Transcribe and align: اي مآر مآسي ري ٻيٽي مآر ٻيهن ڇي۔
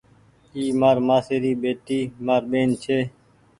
اي 0.55 0.63
مآر 0.79 0.97
مآسي 1.07 1.35
ري 1.43 1.53
ٻيٽي 1.61 1.99
مآر 2.25 2.41
ٻيهن 2.49 2.69
ڇي۔ 2.83 2.99